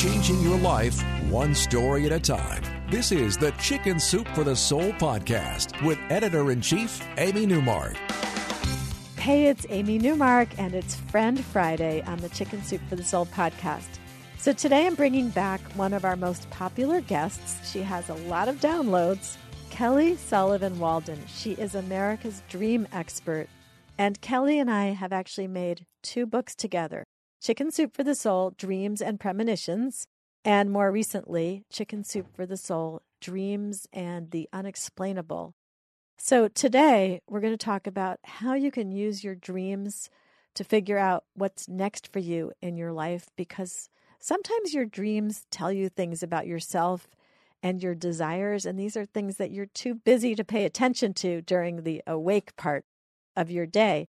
Changing 0.00 0.40
your 0.40 0.56
life 0.56 0.98
one 1.28 1.54
story 1.54 2.06
at 2.06 2.12
a 2.12 2.18
time. 2.18 2.62
This 2.90 3.12
is 3.12 3.36
the 3.36 3.50
Chicken 3.60 4.00
Soup 4.00 4.26
for 4.28 4.44
the 4.44 4.56
Soul 4.56 4.92
podcast 4.92 5.78
with 5.84 5.98
editor 6.08 6.50
in 6.50 6.62
chief, 6.62 7.06
Amy 7.18 7.44
Newmark. 7.44 7.98
Hey, 9.18 9.48
it's 9.48 9.66
Amy 9.68 9.98
Newmark, 9.98 10.48
and 10.58 10.74
it's 10.74 10.94
Friend 10.94 11.44
Friday 11.44 12.00
on 12.04 12.16
the 12.16 12.30
Chicken 12.30 12.62
Soup 12.62 12.80
for 12.88 12.96
the 12.96 13.04
Soul 13.04 13.26
podcast. 13.26 13.98
So 14.38 14.54
today 14.54 14.86
I'm 14.86 14.94
bringing 14.94 15.28
back 15.28 15.60
one 15.74 15.92
of 15.92 16.06
our 16.06 16.16
most 16.16 16.48
popular 16.48 17.02
guests. 17.02 17.70
She 17.70 17.82
has 17.82 18.08
a 18.08 18.14
lot 18.14 18.48
of 18.48 18.56
downloads. 18.56 19.36
Kelly 19.68 20.16
Sullivan 20.16 20.78
Walden. 20.78 21.22
She 21.26 21.52
is 21.52 21.74
America's 21.74 22.42
dream 22.48 22.88
expert. 22.90 23.48
And 23.98 24.18
Kelly 24.22 24.58
and 24.58 24.70
I 24.70 24.92
have 24.92 25.12
actually 25.12 25.48
made 25.48 25.84
two 26.02 26.24
books 26.24 26.54
together 26.54 27.04
Chicken 27.40 27.70
Soup 27.70 27.96
for 27.96 28.04
the 28.04 28.14
Soul 28.14 28.52
Dreams 28.58 29.00
and 29.00 29.18
Premonitions, 29.18 30.06
and 30.44 30.70
more 30.70 30.92
recently, 30.92 31.64
Chicken 31.72 32.04
Soup 32.04 32.26
for 32.36 32.44
the 32.44 32.58
Soul 32.58 33.00
Dreams 33.18 33.86
and 33.94 34.30
the 34.30 34.46
Unexplainable. 34.52 35.54
So 36.18 36.48
today 36.48 37.22
we're 37.26 37.40
going 37.40 37.54
to 37.54 37.64
talk 37.64 37.86
about 37.86 38.20
how 38.24 38.52
you 38.52 38.70
can 38.70 38.92
use 38.92 39.24
your 39.24 39.34
dreams 39.34 40.10
to 40.54 40.64
figure 40.64 40.98
out 40.98 41.24
what's 41.32 41.66
next 41.66 42.12
for 42.12 42.18
you 42.18 42.52
in 42.60 42.76
your 42.76 42.92
life 42.92 43.30
because 43.36 43.88
sometimes 44.18 44.74
your 44.74 44.84
dreams 44.84 45.46
tell 45.50 45.72
you 45.72 45.88
things 45.88 46.22
about 46.22 46.46
yourself 46.46 47.08
and 47.62 47.82
your 47.82 47.94
desires, 47.94 48.66
and 48.66 48.78
these 48.78 48.98
are 48.98 49.06
things 49.06 49.38
that 49.38 49.50
you're 49.50 49.64
too 49.64 49.94
busy 49.94 50.34
to 50.34 50.44
pay 50.44 50.66
attention 50.66 51.14
to 51.14 51.40
during 51.40 51.84
the 51.84 52.02
awake 52.06 52.54
part 52.56 52.84
of 53.34 53.50
your 53.50 53.64
day. 53.64 54.08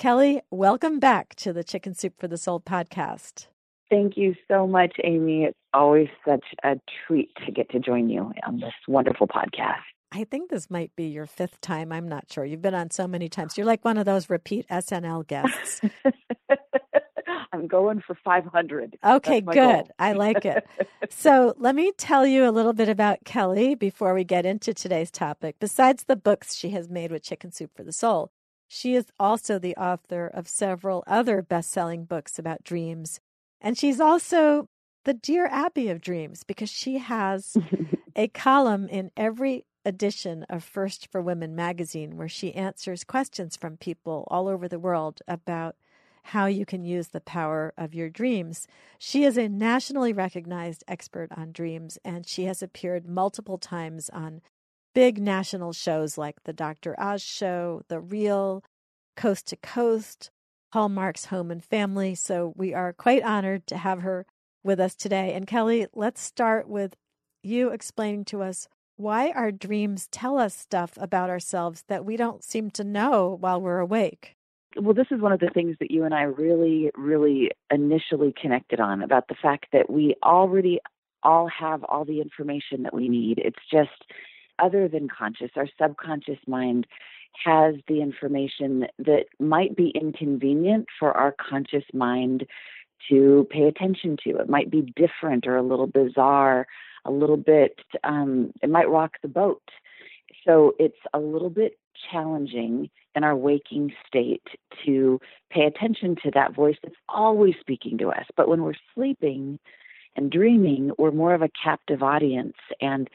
Kelly, 0.00 0.40
welcome 0.50 0.98
back 0.98 1.34
to 1.34 1.52
the 1.52 1.62
Chicken 1.62 1.92
Soup 1.92 2.14
for 2.18 2.26
the 2.26 2.38
Soul 2.38 2.58
podcast. 2.58 3.48
Thank 3.90 4.16
you 4.16 4.34
so 4.48 4.66
much, 4.66 4.96
Amy. 5.04 5.44
It's 5.44 5.58
always 5.74 6.08
such 6.26 6.46
a 6.64 6.76
treat 7.06 7.28
to 7.44 7.52
get 7.52 7.68
to 7.72 7.80
join 7.80 8.08
you 8.08 8.32
on 8.46 8.60
this 8.60 8.72
wonderful 8.88 9.28
podcast. 9.28 9.82
I 10.10 10.24
think 10.24 10.48
this 10.48 10.70
might 10.70 10.96
be 10.96 11.08
your 11.08 11.26
fifth 11.26 11.60
time. 11.60 11.92
I'm 11.92 12.08
not 12.08 12.32
sure. 12.32 12.46
You've 12.46 12.62
been 12.62 12.74
on 12.74 12.90
so 12.90 13.06
many 13.06 13.28
times. 13.28 13.58
You're 13.58 13.66
like 13.66 13.84
one 13.84 13.98
of 13.98 14.06
those 14.06 14.30
repeat 14.30 14.66
SNL 14.68 15.26
guests. 15.26 15.82
I'm 17.52 17.66
going 17.66 18.00
for 18.00 18.16
500. 18.24 18.96
Okay, 19.04 19.42
good. 19.42 19.92
I 19.98 20.14
like 20.14 20.46
it. 20.46 20.66
so, 21.10 21.52
let 21.58 21.74
me 21.74 21.92
tell 21.98 22.26
you 22.26 22.48
a 22.48 22.52
little 22.52 22.72
bit 22.72 22.88
about 22.88 23.26
Kelly 23.26 23.74
before 23.74 24.14
we 24.14 24.24
get 24.24 24.46
into 24.46 24.72
today's 24.72 25.10
topic. 25.10 25.56
Besides 25.60 26.04
the 26.04 26.16
books 26.16 26.56
she 26.56 26.70
has 26.70 26.88
made 26.88 27.12
with 27.12 27.22
Chicken 27.22 27.52
Soup 27.52 27.70
for 27.76 27.82
the 27.82 27.92
Soul, 27.92 28.30
she 28.72 28.94
is 28.94 29.06
also 29.18 29.58
the 29.58 29.74
author 29.74 30.28
of 30.28 30.46
several 30.46 31.02
other 31.08 31.42
best 31.42 31.72
selling 31.72 32.04
books 32.04 32.38
about 32.38 32.62
dreams. 32.62 33.18
And 33.60 33.76
she's 33.76 34.00
also 34.00 34.68
the 35.04 35.12
Dear 35.12 35.46
Abby 35.46 35.88
of 35.88 36.00
Dreams 36.00 36.44
because 36.44 36.70
she 36.70 36.98
has 36.98 37.56
a 38.16 38.28
column 38.28 38.86
in 38.86 39.10
every 39.16 39.64
edition 39.84 40.44
of 40.48 40.62
First 40.62 41.10
for 41.10 41.20
Women 41.20 41.56
magazine 41.56 42.16
where 42.16 42.28
she 42.28 42.54
answers 42.54 43.02
questions 43.02 43.56
from 43.56 43.76
people 43.76 44.24
all 44.30 44.46
over 44.46 44.68
the 44.68 44.78
world 44.78 45.20
about 45.26 45.74
how 46.22 46.46
you 46.46 46.64
can 46.64 46.84
use 46.84 47.08
the 47.08 47.20
power 47.20 47.74
of 47.76 47.92
your 47.92 48.08
dreams. 48.08 48.68
She 49.00 49.24
is 49.24 49.36
a 49.36 49.48
nationally 49.48 50.12
recognized 50.12 50.84
expert 50.86 51.32
on 51.36 51.50
dreams 51.50 51.98
and 52.04 52.24
she 52.24 52.44
has 52.44 52.62
appeared 52.62 53.08
multiple 53.08 53.58
times 53.58 54.08
on 54.10 54.42
big 54.94 55.20
national 55.20 55.72
shows 55.72 56.18
like 56.18 56.42
the 56.44 56.52
Dr. 56.52 56.98
Oz 56.98 57.22
Show, 57.22 57.82
The 57.88 58.00
Real, 58.00 58.62
Coast 59.16 59.46
to 59.48 59.56
Coast, 59.56 60.30
Hallmark's 60.72 61.26
Home 61.26 61.50
and 61.50 61.62
Family. 61.62 62.14
So 62.14 62.52
we 62.56 62.74
are 62.74 62.92
quite 62.92 63.22
honored 63.22 63.66
to 63.68 63.76
have 63.76 64.02
her 64.02 64.26
with 64.62 64.80
us 64.80 64.94
today. 64.94 65.32
And 65.34 65.46
Kelly, 65.46 65.86
let's 65.94 66.20
start 66.20 66.68
with 66.68 66.94
you 67.42 67.70
explaining 67.70 68.24
to 68.26 68.42
us 68.42 68.68
why 68.96 69.30
our 69.30 69.50
dreams 69.50 70.08
tell 70.08 70.38
us 70.38 70.54
stuff 70.54 70.92
about 70.98 71.30
ourselves 71.30 71.84
that 71.88 72.04
we 72.04 72.16
don't 72.16 72.44
seem 72.44 72.70
to 72.70 72.84
know 72.84 73.36
while 73.40 73.60
we're 73.60 73.78
awake. 73.78 74.36
Well, 74.76 74.94
this 74.94 75.06
is 75.10 75.20
one 75.20 75.32
of 75.32 75.40
the 75.40 75.50
things 75.52 75.76
that 75.80 75.90
you 75.90 76.04
and 76.04 76.14
I 76.14 76.22
really, 76.22 76.90
really 76.94 77.50
initially 77.72 78.32
connected 78.40 78.78
on 78.78 79.02
about 79.02 79.26
the 79.28 79.34
fact 79.34 79.66
that 79.72 79.90
we 79.90 80.14
already 80.22 80.80
all 81.22 81.48
have 81.48 81.82
all 81.84 82.04
the 82.04 82.20
information 82.20 82.84
that 82.84 82.94
we 82.94 83.08
need. 83.08 83.38
It's 83.38 83.58
just 83.70 83.90
other 84.62 84.88
than 84.88 85.08
conscious, 85.08 85.50
our 85.56 85.68
subconscious 85.80 86.38
mind 86.46 86.86
has 87.44 87.76
the 87.88 88.02
information 88.02 88.86
that 88.98 89.26
might 89.38 89.76
be 89.76 89.88
inconvenient 89.90 90.86
for 90.98 91.12
our 91.12 91.32
conscious 91.32 91.84
mind 91.92 92.46
to 93.08 93.46
pay 93.50 93.62
attention 93.62 94.16
to. 94.24 94.36
It 94.38 94.48
might 94.48 94.70
be 94.70 94.82
different 94.82 95.46
or 95.46 95.56
a 95.56 95.62
little 95.62 95.86
bizarre, 95.86 96.66
a 97.04 97.10
little 97.10 97.36
bit, 97.36 97.80
um, 98.04 98.52
it 98.62 98.68
might 98.68 98.90
rock 98.90 99.12
the 99.22 99.28
boat. 99.28 99.62
So 100.46 100.74
it's 100.78 100.98
a 101.14 101.18
little 101.18 101.50
bit 101.50 101.78
challenging 102.10 102.90
in 103.14 103.24
our 103.24 103.36
waking 103.36 103.92
state 104.06 104.46
to 104.84 105.20
pay 105.50 105.62
attention 105.62 106.16
to 106.22 106.30
that 106.32 106.54
voice 106.54 106.76
that's 106.82 106.94
always 107.08 107.54
speaking 107.60 107.98
to 107.98 108.08
us. 108.10 108.24
But 108.36 108.48
when 108.48 108.62
we're 108.62 108.74
sleeping 108.94 109.58
and 110.16 110.30
dreaming, 110.30 110.92
we're 110.98 111.10
more 111.10 111.34
of 111.34 111.42
a 111.42 111.50
captive 111.62 112.02
audience 112.02 112.56
and 112.80 113.08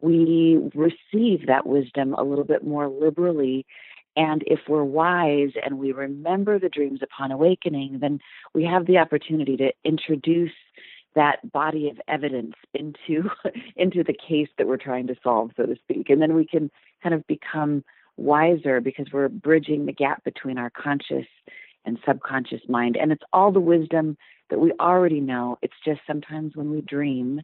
we 0.00 0.58
receive 0.74 1.46
that 1.46 1.66
wisdom 1.66 2.14
a 2.14 2.22
little 2.22 2.44
bit 2.44 2.64
more 2.64 2.88
liberally. 2.88 3.66
And 4.16 4.42
if 4.46 4.60
we're 4.68 4.84
wise 4.84 5.52
and 5.64 5.78
we 5.78 5.92
remember 5.92 6.58
the 6.58 6.68
dreams 6.68 7.00
upon 7.02 7.30
awakening, 7.30 7.98
then 8.00 8.20
we 8.54 8.64
have 8.64 8.86
the 8.86 8.98
opportunity 8.98 9.56
to 9.56 9.72
introduce 9.84 10.52
that 11.14 11.50
body 11.52 11.88
of 11.88 12.00
evidence 12.06 12.54
into 12.74 13.30
into 13.76 14.04
the 14.04 14.14
case 14.14 14.48
that 14.56 14.66
we're 14.66 14.76
trying 14.76 15.06
to 15.08 15.16
solve, 15.22 15.50
so 15.56 15.66
to 15.66 15.76
speak. 15.76 16.10
And 16.10 16.22
then 16.22 16.34
we 16.34 16.46
can 16.46 16.70
kind 17.02 17.14
of 17.14 17.26
become 17.26 17.84
wiser 18.16 18.80
because 18.80 19.06
we're 19.12 19.28
bridging 19.28 19.86
the 19.86 19.92
gap 19.92 20.24
between 20.24 20.58
our 20.58 20.70
conscious 20.70 21.26
and 21.84 21.98
subconscious 22.06 22.60
mind. 22.68 22.96
And 22.96 23.12
it's 23.12 23.22
all 23.32 23.52
the 23.52 23.60
wisdom 23.60 24.16
that 24.50 24.58
we 24.60 24.72
already 24.80 25.20
know. 25.20 25.58
It's 25.62 25.74
just 25.84 26.00
sometimes 26.06 26.56
when 26.56 26.70
we 26.70 26.80
dream 26.80 27.40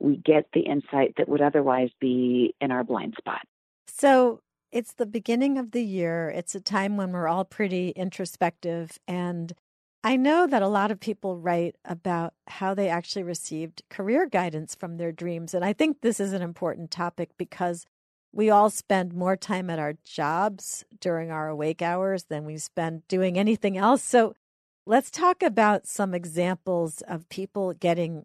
we 0.00 0.16
get 0.16 0.46
the 0.52 0.60
insight 0.60 1.14
that 1.16 1.28
would 1.28 1.42
otherwise 1.42 1.90
be 2.00 2.54
in 2.60 2.70
our 2.70 2.82
blind 2.82 3.14
spot. 3.18 3.42
So 3.86 4.40
it's 4.72 4.94
the 4.94 5.06
beginning 5.06 5.58
of 5.58 5.72
the 5.72 5.84
year. 5.84 6.30
It's 6.30 6.54
a 6.54 6.60
time 6.60 6.96
when 6.96 7.12
we're 7.12 7.28
all 7.28 7.44
pretty 7.44 7.90
introspective. 7.90 8.98
And 9.06 9.52
I 10.02 10.16
know 10.16 10.46
that 10.46 10.62
a 10.62 10.68
lot 10.68 10.90
of 10.90 11.00
people 11.00 11.36
write 11.36 11.76
about 11.84 12.34
how 12.46 12.72
they 12.74 12.88
actually 12.88 13.22
received 13.22 13.82
career 13.90 14.26
guidance 14.26 14.74
from 14.74 14.96
their 14.96 15.12
dreams. 15.12 15.52
And 15.52 15.64
I 15.64 15.72
think 15.72 16.00
this 16.00 16.20
is 16.20 16.32
an 16.32 16.42
important 16.42 16.90
topic 16.90 17.30
because 17.36 17.84
we 18.32 18.48
all 18.48 18.70
spend 18.70 19.12
more 19.12 19.36
time 19.36 19.68
at 19.68 19.78
our 19.78 19.94
jobs 20.04 20.84
during 21.00 21.30
our 21.30 21.48
awake 21.48 21.82
hours 21.82 22.24
than 22.24 22.44
we 22.44 22.56
spend 22.56 23.06
doing 23.08 23.38
anything 23.38 23.76
else. 23.76 24.02
So 24.02 24.34
let's 24.86 25.10
talk 25.10 25.42
about 25.42 25.86
some 25.86 26.14
examples 26.14 27.02
of 27.02 27.28
people 27.28 27.74
getting 27.74 28.24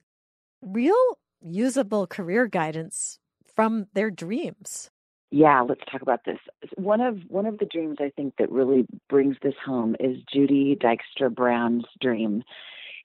real 0.62 1.18
usable 1.46 2.08
career 2.08 2.48
guidance 2.48 3.20
from 3.56 3.88
their 3.94 4.10
dreams. 4.10 4.90
Yeah, 5.32 5.62
let's 5.62 5.82
talk 5.92 6.02
about 6.02 6.24
this. 6.26 6.40
One 6.76 7.02
of 7.02 7.20
one 7.28 7.46
of 7.46 7.58
the 7.58 7.66
dreams 7.66 7.98
I 8.00 8.12
think 8.16 8.36
that 8.38 8.52
really 8.52 8.86
brings 9.10 9.36
this 9.42 9.56
home 9.64 9.96
is 10.00 10.18
Judy 10.32 10.76
Dykstra 10.76 11.34
Brown's 11.34 11.86
dream. 12.00 12.44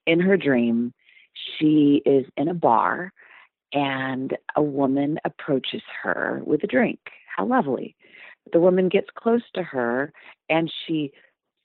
In 0.06 0.20
her 0.20 0.36
dream, 0.36 0.92
she 1.34 2.02
is 2.06 2.26
in 2.36 2.48
a 2.48 2.54
bar 2.54 3.12
and 3.72 4.36
a 4.56 4.62
woman 4.62 5.18
approaches 5.24 5.82
her 6.02 6.42
with 6.44 6.62
a 6.64 6.66
drink. 6.66 6.98
How 7.36 7.46
lovely. 7.46 7.96
The 8.52 8.60
woman 8.60 8.88
gets 8.88 9.08
close 9.14 9.42
to 9.54 9.62
her 9.62 10.12
and 10.48 10.72
she 10.86 11.12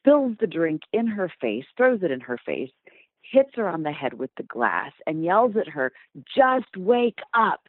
fills 0.03 0.35
the 0.39 0.47
drink 0.47 0.81
in 0.93 1.07
her 1.07 1.31
face, 1.41 1.65
throws 1.75 2.03
it 2.03 2.11
in 2.11 2.21
her 2.21 2.37
face, 2.45 2.71
hits 3.35 3.51
her 3.55 3.67
on 3.67 3.83
the 3.83 3.91
head 3.91 4.13
with 4.13 4.29
the 4.37 4.43
glass 4.43 4.93
and 5.05 5.23
yells 5.23 5.55
at 5.59 5.67
her, 5.67 5.91
Just 6.35 6.77
wake 6.77 7.19
up. 7.33 7.67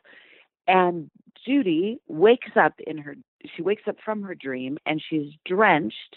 And 0.69 1.11
Judy 1.45 1.99
wakes 2.09 2.53
up 2.57 2.75
in 2.87 2.99
her 2.99 3.17
she 3.55 3.63
wakes 3.63 3.83
up 3.87 3.97
from 4.05 4.23
her 4.23 4.35
dream 4.35 4.79
and 4.87 5.03
she's 5.09 5.33
drenched 5.45 6.17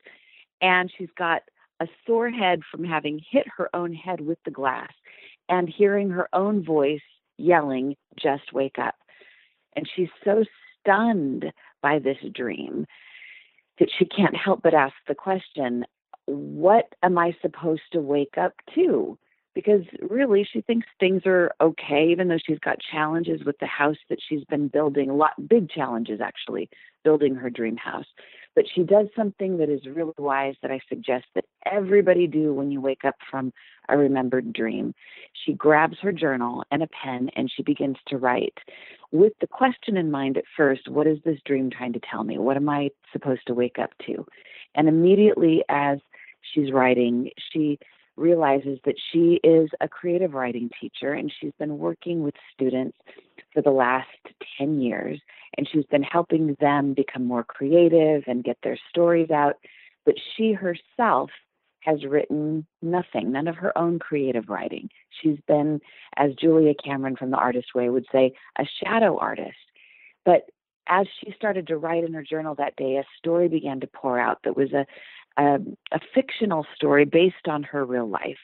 and 0.62 0.92
she's 0.96 1.10
got 1.18 1.42
a 1.80 1.88
sore 2.06 2.30
head 2.30 2.62
from 2.69 2.84
having 2.84 3.22
hit 3.30 3.46
her 3.57 3.74
own 3.75 3.94
head 3.94 4.22
with 4.22 4.38
the 4.46 4.51
glass 4.51 4.92
and 5.48 5.69
hearing 5.69 6.10
her 6.10 6.28
own 6.34 6.63
voice 6.63 7.01
yelling, 7.38 7.96
Just 8.22 8.54
wake 8.54 8.78
up. 8.78 8.96
And 9.75 9.90
she's 9.96 10.10
so 10.24 10.44
stunned 10.80 11.46
by 11.81 12.00
this 12.00 12.18
dream 12.34 12.86
that 13.80 13.90
she 13.98 14.06
can't 14.06 14.36
help 14.36 14.62
but 14.62 14.74
ask 14.74 14.94
the 15.07 15.16
question, 15.16 15.86
What 16.25 16.94
am 17.01 17.18
I 17.18 17.36
supposed 17.42 17.90
to 17.94 18.00
wake 18.00 18.38
up 18.38 18.54
to? 18.75 19.18
Because 19.56 19.81
really, 20.01 20.48
she 20.50 20.62
thinks 20.62 20.88
things 21.00 21.24
are 21.25 21.51
okay, 21.60 22.07
even 22.12 22.28
though 22.28 22.38
she's 22.46 22.60
got 22.60 22.78
challenges 22.92 23.44
with 23.46 23.57
the 23.60 23.66
house 23.66 23.98
that 24.10 24.19
she's 24.28 24.44
been 24.46 24.68
building, 24.68 25.10
a 25.10 25.16
lot 25.16 25.50
big 25.50 25.69
challenges 25.69 26.22
actually, 26.22 26.69
building 27.04 27.36
her 27.36 27.50
dream 27.50 27.75
house. 27.75 28.06
But 28.56 28.66
she 28.74 28.84
does 28.84 29.07
something 29.16 29.57
that 29.57 29.69
is 29.69 29.86
really 29.86 30.13
wise 30.18 30.56
that 30.62 30.72
I 30.72 30.80
suggest 30.90 31.25
that 31.36 31.46
everybody 31.66 32.28
do 32.28 32.54
when 32.54 32.72
you 32.72 32.81
wake 32.81 33.06
up 33.06 33.16
from 33.30 33.54
a 33.90 33.98
remembered 33.98 34.54
dream. 34.54 34.94
She 35.46 35.54
grabs 35.54 35.98
her 36.01 36.12
journal 36.12 36.63
and 36.72 36.84
a 36.84 36.88
pen 36.88 37.30
and 37.36 37.51
she 37.54 37.63
begins 37.63 37.98
to 38.07 38.18
write 38.18 38.57
with 39.12 39.34
the 39.42 39.48
question 39.48 39.98
in 39.98 40.12
mind 40.12 40.38
at 40.38 40.44
first 40.56 40.88
what 40.88 41.07
is 41.07 41.18
this 41.24 41.40
dream 41.46 41.69
trying 41.69 41.94
to 41.94 42.00
tell 42.00 42.24
me? 42.24 42.38
What 42.38 42.57
am 42.57 42.69
I 42.69 42.90
supposed 43.12 43.42
to 43.48 43.54
wake 43.54 43.80
up 43.80 43.92
to? 44.06 44.25
And 44.75 44.88
immediately 44.88 45.63
as 45.69 46.00
she's 46.54 46.72
writing, 46.72 47.31
she 47.51 47.80
realizes 48.19 48.80
that 48.86 48.95
she 49.12 49.39
is 49.44 49.69
a 49.81 49.88
creative 49.88 50.33
writing 50.33 50.69
teacher 50.80 51.13
and 51.13 51.31
she's 51.39 51.54
been 51.57 51.77
working 51.77 52.24
with 52.24 52.36
students 52.54 52.98
for 53.54 53.62
the 53.62 53.71
last 53.71 54.07
10 54.57 54.81
years 54.81 55.19
and 55.57 55.68
she's 55.71 55.86
been 55.86 56.04
helping 56.04 56.56
them 56.60 56.94
become 56.94 57.25
more 57.25 57.44
creative 57.44 58.24
and 58.27 58.44
get 58.44 58.57
their 58.63 58.77
stories 58.89 59.31
out. 59.31 59.56
But 60.06 60.16
she 60.36 60.54
herself 60.54 61.31
has 61.81 62.04
written 62.04 62.66
nothing, 62.81 63.31
none 63.31 63.48
of 63.48 63.56
her 63.56 63.75
own 63.77 64.00
creative 64.00 64.50
writing. 64.50 64.89
She's 65.22 65.39
been, 65.48 65.80
as 66.18 66.33
Julia 66.36 66.74
Cameron 66.74 67.15
from 67.15 67.31
The 67.31 67.38
Artist 67.38 67.74
Way 67.74 67.89
would 67.89 68.06
say, 68.12 68.33
a 68.57 68.65
shadow 68.83 69.18
artist. 69.18 69.56
But 70.25 70.50
as 70.88 71.07
she 71.19 71.31
started 71.36 71.68
to 71.68 71.77
write 71.77 72.04
in 72.04 72.13
her 72.13 72.24
journal 72.24 72.56
that 72.56 72.75
day, 72.75 72.98
a 72.98 73.04
story 73.18 73.48
began 73.48 73.80
to 73.80 73.88
pour 73.88 74.19
out 74.19 74.39
that 74.44 74.57
was 74.57 74.74
a, 74.74 74.86
a, 75.38 75.60
a 75.92 76.00
fictional 76.14 76.66
story 76.76 77.06
based 77.06 77.48
on 77.48 77.64
her 77.64 77.86
real 77.86 78.08
life. 78.08 78.40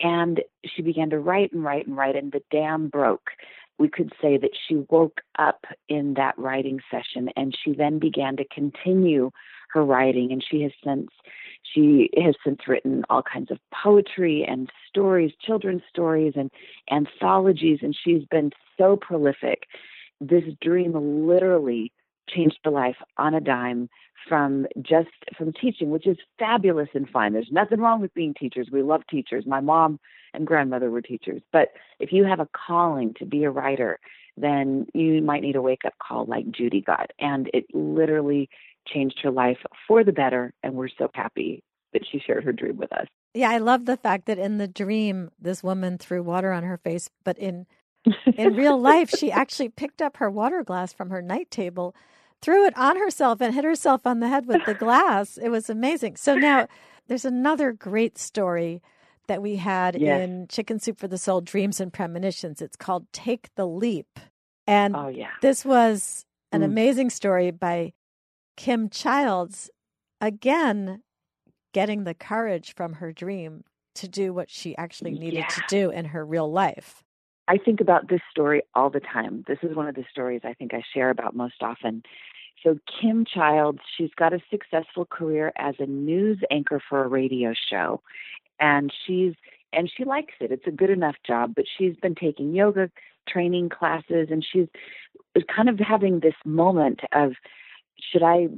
And 0.00 0.42
she 0.64 0.82
began 0.82 1.10
to 1.10 1.18
write 1.18 1.52
and 1.52 1.64
write 1.64 1.86
and 1.86 1.96
write, 1.96 2.16
and 2.16 2.32
the 2.32 2.42
dam 2.50 2.88
broke. 2.88 3.30
We 3.78 3.88
could 3.88 4.12
say 4.20 4.36
that 4.38 4.50
she 4.66 4.76
woke 4.90 5.20
up 5.38 5.64
in 5.88 6.14
that 6.14 6.38
writing 6.38 6.80
session 6.90 7.30
and 7.36 7.56
she 7.64 7.72
then 7.72 7.98
began 7.98 8.36
to 8.36 8.44
continue 8.52 9.30
her 9.70 9.84
writing. 9.84 10.32
And 10.32 10.44
she 10.48 10.62
has 10.62 10.72
since 10.84 11.10
she 11.62 12.10
has 12.16 12.34
since 12.44 12.60
written 12.66 13.04
all 13.10 13.22
kinds 13.22 13.50
of 13.50 13.58
poetry 13.72 14.44
and 14.48 14.70
stories 14.88 15.32
children's 15.40 15.82
stories 15.88 16.34
and 16.36 16.50
anthologies 16.90 17.80
and 17.82 17.96
she's 17.96 18.24
been 18.30 18.50
so 18.76 18.96
prolific. 18.96 19.64
This 20.20 20.44
dream 20.60 21.26
literally 21.26 21.92
changed 22.28 22.58
her 22.64 22.70
life 22.70 22.96
on 23.16 23.34
a 23.34 23.40
dime 23.40 23.88
from 24.28 24.66
just 24.82 25.08
from 25.36 25.52
teaching 25.52 25.90
which 25.90 26.06
is 26.06 26.16
fabulous 26.38 26.88
and 26.92 27.08
fine 27.08 27.32
there's 27.32 27.48
nothing 27.50 27.80
wrong 27.80 28.00
with 28.00 28.12
being 28.14 28.34
teachers 28.34 28.68
we 28.70 28.82
love 28.82 29.02
teachers 29.08 29.44
my 29.46 29.60
mom 29.60 29.98
and 30.34 30.46
grandmother 30.46 30.90
were 30.90 31.02
teachers. 31.02 31.42
But 31.52 31.68
if 31.98 32.12
you 32.12 32.24
have 32.24 32.40
a 32.40 32.48
calling 32.66 33.14
to 33.18 33.26
be 33.26 33.44
a 33.44 33.50
writer, 33.50 33.98
then 34.36 34.86
you 34.94 35.20
might 35.22 35.42
need 35.42 35.56
a 35.56 35.62
wake 35.62 35.84
up 35.84 35.94
call 36.02 36.26
like 36.26 36.50
Judy 36.50 36.80
got. 36.80 37.10
And 37.18 37.50
it 37.52 37.66
literally 37.74 38.48
changed 38.86 39.18
her 39.22 39.30
life 39.30 39.58
for 39.86 40.04
the 40.04 40.12
better. 40.12 40.52
And 40.62 40.74
we're 40.74 40.88
so 40.88 41.10
happy 41.14 41.62
that 41.92 42.02
she 42.10 42.20
shared 42.24 42.44
her 42.44 42.52
dream 42.52 42.76
with 42.76 42.92
us. 42.92 43.06
Yeah, 43.34 43.50
I 43.50 43.58
love 43.58 43.84
the 43.84 43.96
fact 43.96 44.26
that 44.26 44.38
in 44.38 44.58
the 44.58 44.68
dream, 44.68 45.30
this 45.40 45.62
woman 45.62 45.98
threw 45.98 46.22
water 46.22 46.52
on 46.52 46.62
her 46.62 46.78
face, 46.78 47.10
but 47.24 47.38
in 47.38 47.66
in 48.36 48.54
real 48.54 48.78
life, 48.80 49.10
she 49.10 49.30
actually 49.30 49.68
picked 49.68 50.00
up 50.00 50.16
her 50.18 50.30
water 50.30 50.62
glass 50.62 50.92
from 50.92 51.10
her 51.10 51.20
night 51.20 51.50
table, 51.50 51.94
threw 52.40 52.66
it 52.66 52.76
on 52.76 52.96
herself, 52.96 53.40
and 53.40 53.54
hit 53.54 53.64
herself 53.64 54.06
on 54.06 54.20
the 54.20 54.28
head 54.28 54.46
with 54.46 54.64
the 54.66 54.74
glass. 54.74 55.36
It 55.36 55.48
was 55.48 55.68
amazing. 55.68 56.16
So 56.16 56.34
now 56.34 56.68
there's 57.08 57.24
another 57.24 57.72
great 57.72 58.18
story 58.18 58.82
that 59.26 59.42
we 59.42 59.56
had 59.56 60.00
yes. 60.00 60.22
in 60.22 60.46
Chicken 60.48 60.78
Soup 60.78 60.98
for 60.98 61.08
the 61.08 61.18
Soul 61.18 61.40
Dreams 61.40 61.80
and 61.80 61.92
Premonitions. 61.92 62.62
It's 62.62 62.76
called 62.76 63.06
Take 63.12 63.48
the 63.56 63.66
Leap. 63.66 64.18
And 64.66 64.96
oh, 64.96 65.08
yeah. 65.08 65.30
this 65.42 65.64
was 65.64 66.24
an 66.52 66.62
mm. 66.62 66.64
amazing 66.64 67.10
story 67.10 67.50
by 67.50 67.92
Kim 68.56 68.88
Childs, 68.88 69.70
again, 70.20 71.02
getting 71.72 72.04
the 72.04 72.14
courage 72.14 72.74
from 72.74 72.94
her 72.94 73.12
dream 73.12 73.64
to 73.94 74.08
do 74.08 74.32
what 74.32 74.50
she 74.50 74.76
actually 74.76 75.12
needed 75.12 75.40
yeah. 75.40 75.48
to 75.48 75.62
do 75.68 75.90
in 75.90 76.06
her 76.06 76.24
real 76.24 76.50
life. 76.50 77.02
I 77.48 77.56
think 77.56 77.80
about 77.80 78.08
this 78.08 78.20
story 78.30 78.62
all 78.74 78.90
the 78.90 79.00
time. 79.00 79.44
This 79.48 79.58
is 79.62 79.74
one 79.74 79.88
of 79.88 79.94
the 79.94 80.04
stories 80.10 80.42
I 80.44 80.52
think 80.52 80.74
I 80.74 80.82
share 80.94 81.10
about 81.10 81.34
most 81.34 81.62
often. 81.62 82.02
So, 82.62 82.78
Kim 83.00 83.24
Childs, 83.24 83.78
she's 83.96 84.10
got 84.16 84.32
a 84.32 84.40
successful 84.50 85.06
career 85.06 85.52
as 85.56 85.76
a 85.78 85.86
news 85.86 86.38
anchor 86.50 86.80
for 86.88 87.02
a 87.02 87.08
radio 87.08 87.54
show 87.70 88.02
and 88.60 88.92
she's 89.06 89.34
and 89.72 89.90
she 89.94 90.04
likes 90.04 90.34
it. 90.40 90.50
It's 90.50 90.66
a 90.66 90.70
good 90.70 90.90
enough 90.90 91.16
job, 91.26 91.52
but 91.54 91.66
she's 91.76 91.94
been 91.96 92.14
taking 92.14 92.54
yoga 92.54 92.90
training 93.28 93.68
classes 93.68 94.28
and 94.30 94.44
she's 94.44 94.66
uh, 95.36 95.40
kind 95.54 95.68
of 95.68 95.78
having 95.78 96.20
this 96.20 96.34
moment 96.44 97.00
of 97.12 97.32
should 98.00 98.22
I 98.22 98.48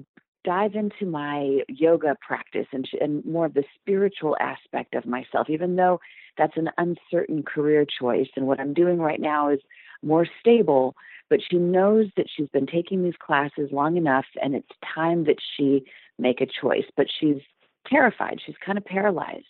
dive 0.45 0.75
into 0.75 1.05
my 1.05 1.61
yoga 1.69 2.17
practice 2.27 2.67
and, 2.73 2.89
and 3.01 3.25
more 3.25 3.47
of 3.47 3.55
the 3.55 3.65
spiritual 3.79 4.37
aspect 4.41 4.95
of 4.95 5.05
myself, 5.05 5.51
even 5.51 5.77
though 5.77 6.01
that's 6.41 6.57
an 6.57 6.71
uncertain 6.79 7.43
career 7.43 7.85
choice. 7.85 8.29
And 8.35 8.47
what 8.47 8.59
I'm 8.59 8.73
doing 8.73 8.99
right 8.99 9.21
now 9.21 9.51
is 9.51 9.61
more 10.03 10.27
stable, 10.41 10.97
but 11.29 11.41
she 11.49 11.59
knows 11.59 12.07
that 12.17 12.27
she's 12.35 12.49
been 12.49 12.67
taking 12.67 13.05
these 13.05 13.15
classes 13.21 13.69
long 13.71 13.99
enough 13.99 14.25
and 14.43 14.55
it's 14.55 14.71
time 14.95 15.25
that 15.25 15.37
she 15.57 15.85
make 16.19 16.41
a 16.41 16.47
choice. 16.47 16.87
But 16.97 17.09
she's 17.21 17.43
terrified, 17.87 18.41
she's 18.45 18.57
kind 18.65 18.79
of 18.79 18.85
paralyzed 18.85 19.45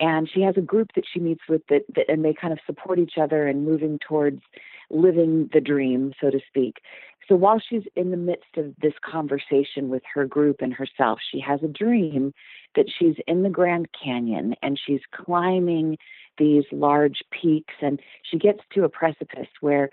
and 0.00 0.28
she 0.32 0.42
has 0.42 0.56
a 0.56 0.62
group 0.62 0.90
that 0.94 1.04
she 1.12 1.20
meets 1.20 1.42
with 1.48 1.62
that, 1.68 1.82
that 1.94 2.08
and 2.08 2.24
they 2.24 2.34
kind 2.34 2.52
of 2.52 2.58
support 2.66 2.98
each 2.98 3.14
other 3.20 3.46
and 3.46 3.64
moving 3.64 3.98
towards 4.06 4.40
living 4.90 5.50
the 5.52 5.60
dream 5.60 6.12
so 6.20 6.30
to 6.30 6.40
speak 6.46 6.76
so 7.28 7.34
while 7.34 7.60
she's 7.60 7.82
in 7.94 8.10
the 8.10 8.16
midst 8.16 8.56
of 8.56 8.74
this 8.80 8.94
conversation 9.04 9.88
with 9.88 10.02
her 10.14 10.24
group 10.24 10.56
and 10.60 10.72
herself 10.72 11.18
she 11.30 11.40
has 11.40 11.60
a 11.62 11.68
dream 11.68 12.32
that 12.76 12.86
she's 12.98 13.16
in 13.26 13.42
the 13.42 13.50
grand 13.50 13.88
canyon 13.92 14.54
and 14.62 14.78
she's 14.84 15.00
climbing 15.12 15.98
these 16.38 16.64
large 16.70 17.20
peaks 17.30 17.74
and 17.80 18.00
she 18.22 18.38
gets 18.38 18.60
to 18.72 18.84
a 18.84 18.88
precipice 18.88 19.48
where 19.60 19.90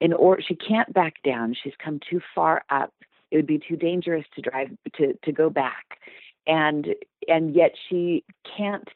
in 0.00 0.12
or 0.12 0.40
she 0.40 0.54
can't 0.54 0.92
back 0.92 1.14
down. 1.24 1.54
She's 1.60 1.72
come 1.82 2.00
too 2.08 2.20
far 2.34 2.62
up. 2.70 2.92
It 3.30 3.36
would 3.36 3.46
be 3.46 3.58
too 3.58 3.76
dangerous 3.76 4.24
to 4.34 4.42
drive 4.42 4.68
to 4.96 5.14
to 5.24 5.32
go 5.32 5.50
back. 5.50 5.98
And 6.46 6.94
and 7.26 7.54
yet 7.54 7.72
she 7.88 8.24
can't 8.56 8.88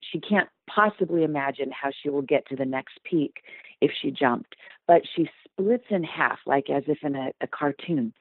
she 0.00 0.20
can't 0.20 0.48
possibly 0.68 1.22
imagine 1.22 1.70
how 1.70 1.90
she 2.02 2.10
will 2.10 2.22
get 2.22 2.46
to 2.48 2.56
the 2.56 2.64
next 2.64 2.98
peak 3.04 3.42
if 3.80 3.90
she 4.00 4.10
jumped. 4.10 4.56
But 4.86 5.02
she 5.14 5.30
splits 5.44 5.84
in 5.90 6.02
half, 6.02 6.38
like 6.46 6.70
as 6.70 6.84
if 6.86 6.98
in 7.02 7.14
a, 7.14 7.30
a 7.40 7.46
cartoon, 7.46 8.12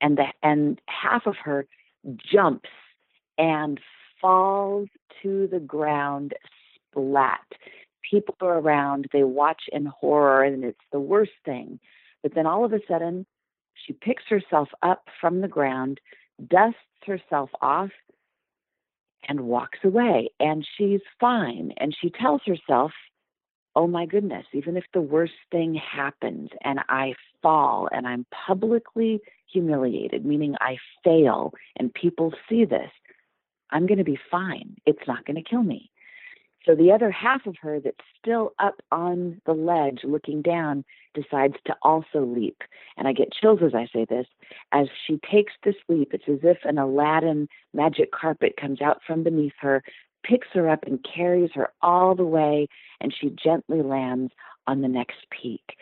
and 0.00 0.18
the 0.18 0.26
and 0.42 0.80
half 0.88 1.26
of 1.26 1.36
her 1.44 1.66
jumps 2.16 2.68
and 3.38 3.80
falls 4.22 4.88
to 5.22 5.46
the 5.48 5.60
ground 5.60 6.32
splat. 6.90 7.40
People 8.08 8.36
are 8.40 8.58
around, 8.58 9.06
they 9.12 9.24
watch 9.24 9.64
in 9.70 9.86
horror, 9.86 10.42
and 10.42 10.64
it's 10.64 10.78
the 10.92 11.00
worst 11.00 11.32
thing. 11.44 11.78
But 12.22 12.34
then 12.34 12.46
all 12.46 12.64
of 12.64 12.72
a 12.72 12.80
sudden, 12.88 13.26
she 13.74 13.92
picks 13.92 14.24
herself 14.28 14.68
up 14.82 15.08
from 15.20 15.40
the 15.40 15.48
ground, 15.48 16.00
dusts 16.48 16.78
herself 17.04 17.50
off, 17.60 17.90
and 19.28 19.40
walks 19.42 19.78
away. 19.84 20.30
And 20.40 20.66
she's 20.76 21.00
fine. 21.20 21.72
And 21.76 21.94
she 21.98 22.10
tells 22.10 22.42
herself, 22.46 22.92
oh 23.74 23.86
my 23.86 24.06
goodness, 24.06 24.46
even 24.52 24.76
if 24.76 24.84
the 24.92 25.00
worst 25.00 25.32
thing 25.50 25.74
happens 25.74 26.50
and 26.62 26.80
I 26.88 27.14
fall 27.42 27.88
and 27.92 28.06
I'm 28.06 28.26
publicly 28.46 29.20
humiliated, 29.50 30.24
meaning 30.24 30.54
I 30.60 30.76
fail 31.02 31.52
and 31.76 31.92
people 31.92 32.32
see 32.48 32.64
this, 32.64 32.90
I'm 33.72 33.86
going 33.86 33.98
to 33.98 34.04
be 34.04 34.18
fine. 34.30 34.76
It's 34.86 35.06
not 35.06 35.24
going 35.24 35.42
to 35.42 35.48
kill 35.48 35.62
me. 35.62 35.90
So 36.64 36.76
the 36.76 36.92
other 36.92 37.10
half 37.10 37.46
of 37.46 37.56
her 37.60 37.80
that's 37.80 37.96
still 38.20 38.52
up 38.60 38.80
on 38.92 39.40
the 39.46 39.52
ledge 39.52 40.00
looking 40.04 40.42
down 40.42 40.84
decides 41.12 41.56
to 41.66 41.74
also 41.82 42.24
leap. 42.24 42.62
And 42.96 43.08
I 43.08 43.12
get 43.12 43.32
chills 43.32 43.60
as 43.64 43.74
I 43.74 43.88
say 43.92 44.06
this. 44.08 44.26
As 44.70 44.86
she 45.06 45.18
takes 45.28 45.52
this 45.64 45.74
leap, 45.88 46.14
it's 46.14 46.28
as 46.28 46.38
if 46.42 46.58
an 46.64 46.78
Aladdin 46.78 47.48
magic 47.74 48.12
carpet 48.12 48.54
comes 48.60 48.80
out 48.80 49.00
from 49.04 49.24
beneath 49.24 49.54
her, 49.60 49.82
picks 50.22 50.48
her 50.52 50.68
up, 50.68 50.84
and 50.86 51.04
carries 51.04 51.50
her 51.54 51.70
all 51.82 52.14
the 52.14 52.24
way, 52.24 52.68
and 53.00 53.12
she 53.12 53.30
gently 53.30 53.82
lands 53.82 54.32
on 54.68 54.82
the 54.82 54.88
next 54.88 55.26
peak. 55.30 55.76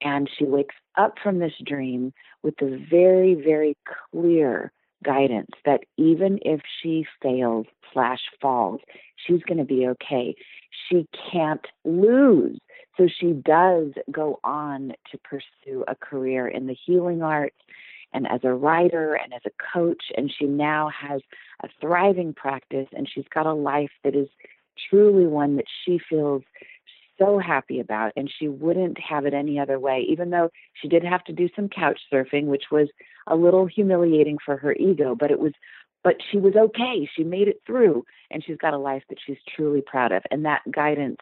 And 0.00 0.28
she 0.36 0.44
wakes 0.44 0.74
up 0.96 1.14
from 1.22 1.38
this 1.38 1.54
dream 1.64 2.12
with 2.42 2.56
the 2.56 2.84
very, 2.90 3.34
very 3.34 3.76
clear 4.10 4.72
guidance 5.04 5.50
that 5.64 5.84
even 5.96 6.38
if 6.42 6.60
she 6.82 7.06
fails 7.22 7.66
slash 7.92 8.20
falls, 8.40 8.80
she's 9.16 9.42
going 9.42 9.58
to 9.58 9.64
be 9.64 9.86
okay. 9.86 10.34
She 10.88 11.06
can't 11.30 11.66
lose. 11.84 12.58
So 12.96 13.08
she 13.08 13.32
does 13.32 13.92
go 14.10 14.40
on 14.44 14.92
to 15.10 15.18
pursue 15.18 15.84
a 15.88 15.94
career 15.94 16.48
in 16.48 16.66
the 16.66 16.76
healing 16.86 17.22
arts 17.22 17.56
and 18.12 18.26
as 18.30 18.40
a 18.44 18.52
writer 18.52 19.14
and 19.14 19.32
as 19.34 19.42
a 19.44 19.50
coach. 19.72 20.04
And 20.16 20.32
she 20.36 20.46
now 20.46 20.90
has 20.90 21.20
a 21.62 21.68
thriving 21.80 22.32
practice 22.32 22.88
and 22.92 23.08
she's 23.12 23.28
got 23.32 23.46
a 23.46 23.54
life 23.54 23.90
that 24.02 24.14
is 24.14 24.28
truly 24.90 25.26
one 25.26 25.56
that 25.56 25.66
she 25.84 25.98
feels 26.08 26.42
so 27.18 27.38
happy 27.38 27.80
about 27.80 28.12
and 28.16 28.30
she 28.38 28.48
wouldn't 28.48 28.98
have 29.00 29.26
it 29.26 29.34
any 29.34 29.58
other 29.58 29.78
way 29.78 30.04
even 30.08 30.30
though 30.30 30.50
she 30.80 30.88
did 30.88 31.04
have 31.04 31.22
to 31.24 31.32
do 31.32 31.48
some 31.54 31.68
couch 31.68 32.00
surfing 32.12 32.44
which 32.46 32.64
was 32.70 32.88
a 33.26 33.36
little 33.36 33.66
humiliating 33.66 34.36
for 34.44 34.56
her 34.56 34.72
ego 34.74 35.14
but 35.18 35.30
it 35.30 35.38
was 35.38 35.52
but 36.02 36.16
she 36.30 36.38
was 36.38 36.54
okay 36.56 37.08
she 37.16 37.24
made 37.24 37.48
it 37.48 37.60
through 37.66 38.04
and 38.30 38.42
she's 38.44 38.56
got 38.58 38.74
a 38.74 38.78
life 38.78 39.02
that 39.08 39.18
she's 39.24 39.38
truly 39.54 39.82
proud 39.84 40.12
of 40.12 40.22
and 40.30 40.44
that 40.44 40.60
guidance 40.70 41.18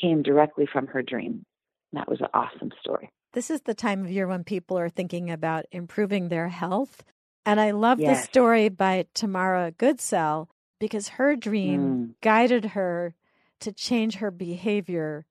came 0.00 0.22
directly 0.22 0.66
from 0.70 0.86
her 0.86 1.02
dream 1.02 1.44
that 1.92 2.08
was 2.08 2.20
an 2.20 2.28
awesome 2.34 2.70
story 2.80 3.08
this 3.32 3.50
is 3.50 3.62
the 3.62 3.74
time 3.74 4.04
of 4.04 4.10
year 4.10 4.26
when 4.26 4.44
people 4.44 4.78
are 4.78 4.88
thinking 4.88 5.30
about 5.30 5.64
improving 5.72 6.28
their 6.28 6.48
health 6.48 7.02
and 7.46 7.60
i 7.60 7.70
love 7.70 7.98
yes. 8.00 8.20
the 8.20 8.26
story 8.26 8.68
by 8.68 9.06
tamara 9.14 9.72
goodsell 9.72 10.48
because 10.80 11.08
her 11.08 11.34
dream 11.36 11.80
Mm. 11.80 12.14
guided 12.20 12.64
her 12.66 13.14
to 13.60 13.72
change 13.72 14.16
her 14.16 14.30
behavior 14.30 15.26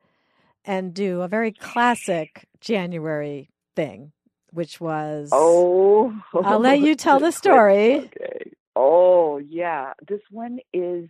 and 0.65 0.93
do 0.93 1.21
a 1.21 1.27
very 1.27 1.51
classic 1.51 2.47
January 2.61 3.49
thing, 3.75 4.11
which 4.51 4.79
was 4.79 5.29
oh 5.31 6.13
I'll 6.33 6.59
let 6.59 6.79
you 6.81 6.95
tell 6.95 7.19
the 7.19 7.31
story. 7.31 7.95
okay. 7.97 8.51
Oh 8.75 9.37
yeah. 9.37 9.93
This 10.07 10.21
one 10.31 10.59
is 10.73 11.09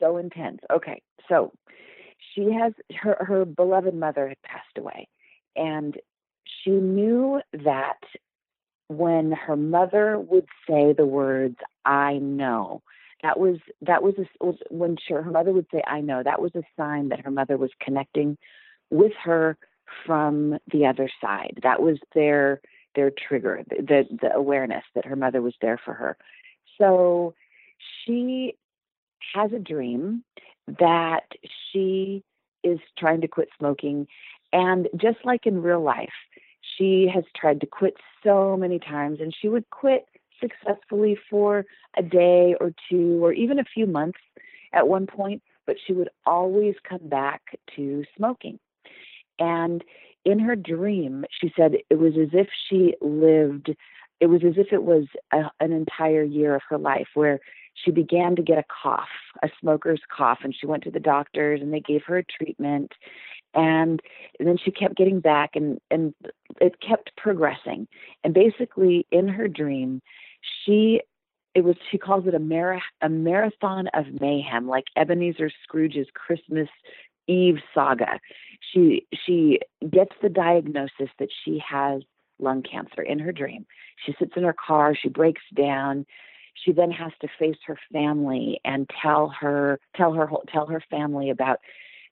so 0.00 0.16
intense. 0.16 0.60
Okay. 0.72 1.02
So 1.28 1.52
she 2.34 2.52
has 2.52 2.72
her 3.00 3.16
her 3.20 3.44
beloved 3.44 3.94
mother 3.94 4.28
had 4.28 4.42
passed 4.42 4.76
away 4.78 5.08
and 5.56 5.96
she 6.44 6.70
knew 6.70 7.40
that 7.52 7.98
when 8.88 9.32
her 9.32 9.56
mother 9.56 10.18
would 10.18 10.46
say 10.68 10.92
the 10.92 11.06
words 11.06 11.56
i 11.84 12.14
know 12.18 12.82
that 13.24 13.40
was 13.40 13.58
that 13.82 14.02
was, 14.04 14.14
a, 14.18 14.44
was 14.44 14.56
when 14.70 14.96
she, 14.96 15.14
her 15.14 15.24
mother 15.24 15.52
would 15.52 15.66
say 15.72 15.82
i 15.86 16.00
know 16.00 16.22
that 16.22 16.40
was 16.40 16.54
a 16.54 16.62
sign 16.76 17.08
that 17.08 17.24
her 17.24 17.30
mother 17.30 17.56
was 17.56 17.70
connecting 17.80 18.38
with 18.90 19.12
her 19.24 19.58
from 20.06 20.58
the 20.72 20.86
other 20.86 21.08
side. 21.20 21.60
That 21.62 21.82
was 21.82 21.98
their 22.14 22.60
their 22.94 23.10
trigger 23.10 23.62
the 23.68 24.04
the 24.10 24.32
awareness 24.34 24.84
that 24.94 25.04
her 25.04 25.16
mother 25.16 25.42
was 25.42 25.54
there 25.60 25.80
for 25.84 25.94
her. 25.94 26.16
So 26.78 27.34
she 28.04 28.56
has 29.34 29.52
a 29.52 29.58
dream 29.58 30.24
that 30.66 31.26
she 31.70 32.22
is 32.62 32.78
trying 32.98 33.20
to 33.20 33.28
quit 33.28 33.48
smoking 33.58 34.06
and 34.52 34.88
just 34.96 35.18
like 35.24 35.46
in 35.46 35.62
real 35.62 35.82
life 35.82 36.12
she 36.76 37.10
has 37.12 37.24
tried 37.36 37.60
to 37.60 37.66
quit 37.66 37.94
so 38.22 38.56
many 38.56 38.78
times 38.78 39.20
and 39.20 39.34
she 39.38 39.48
would 39.48 39.68
quit 39.70 40.06
successfully 40.44 41.16
for 41.30 41.64
a 41.96 42.02
day 42.02 42.54
or 42.60 42.72
two 42.90 43.24
or 43.24 43.32
even 43.32 43.58
a 43.58 43.64
few 43.64 43.86
months 43.86 44.18
at 44.72 44.88
one 44.88 45.06
point, 45.06 45.42
but 45.66 45.76
she 45.86 45.92
would 45.92 46.10
always 46.26 46.74
come 46.88 47.08
back 47.08 47.42
to 47.76 48.04
smoking. 48.16 48.58
And 49.38 49.82
in 50.24 50.38
her 50.38 50.56
dream, 50.56 51.24
she 51.40 51.52
said 51.56 51.74
it 51.90 51.98
was 51.98 52.14
as 52.20 52.30
if 52.32 52.48
she 52.68 52.94
lived, 53.00 53.74
it 54.20 54.26
was 54.26 54.42
as 54.46 54.54
if 54.56 54.72
it 54.72 54.82
was 54.82 55.04
a, 55.32 55.50
an 55.60 55.72
entire 55.72 56.22
year 56.22 56.54
of 56.54 56.62
her 56.68 56.78
life 56.78 57.08
where 57.14 57.40
she 57.74 57.90
began 57.90 58.36
to 58.36 58.42
get 58.42 58.58
a 58.58 58.64
cough, 58.82 59.08
a 59.42 59.48
smoker's 59.60 60.00
cough, 60.14 60.38
and 60.44 60.54
she 60.58 60.66
went 60.66 60.84
to 60.84 60.90
the 60.90 61.00
doctors 61.00 61.60
and 61.60 61.72
they 61.72 61.80
gave 61.80 62.02
her 62.06 62.18
a 62.18 62.24
treatment. 62.24 62.92
And, 63.54 64.00
and 64.38 64.48
then 64.48 64.58
she 64.62 64.70
kept 64.70 64.96
getting 64.96 65.20
back 65.20 65.50
and, 65.54 65.80
and 65.90 66.14
it 66.60 66.80
kept 66.80 67.16
progressing. 67.16 67.86
And 68.22 68.34
basically, 68.34 69.06
in 69.10 69.28
her 69.28 69.48
dream, 69.48 70.02
she 70.64 71.00
it 71.54 71.62
was 71.62 71.76
she 71.90 71.98
calls 71.98 72.26
it 72.26 72.34
a, 72.34 72.40
mar- 72.40 72.82
a 73.00 73.08
marathon 73.08 73.88
of 73.94 74.06
mayhem, 74.20 74.66
like 74.66 74.84
Ebenezer 74.96 75.50
Scrooge's 75.62 76.08
Christmas 76.14 76.68
Eve 77.28 77.58
saga. 77.72 78.20
She 78.72 79.06
she 79.24 79.60
gets 79.88 80.12
the 80.20 80.28
diagnosis 80.28 81.10
that 81.18 81.28
she 81.44 81.62
has 81.66 82.02
lung 82.38 82.62
cancer 82.62 83.02
in 83.02 83.18
her 83.20 83.32
dream. 83.32 83.66
She 84.04 84.14
sits 84.18 84.32
in 84.36 84.42
her 84.42 84.54
car, 84.54 84.94
she 84.94 85.08
breaks 85.08 85.42
down. 85.54 86.06
She 86.54 86.72
then 86.72 86.90
has 86.90 87.12
to 87.20 87.28
face 87.38 87.58
her 87.66 87.78
family 87.92 88.60
and 88.64 88.90
tell 89.02 89.28
her 89.40 89.80
tell 89.96 90.12
her 90.12 90.28
tell 90.48 90.66
her 90.66 90.82
family 90.90 91.30
about 91.30 91.60